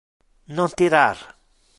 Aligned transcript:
Non 0.55 0.73
tirar! 0.77 1.17